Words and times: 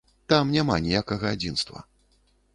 Там 0.31 0.53
няма 0.55 0.77
ніякага 0.87 1.25
адзінства. 1.39 1.87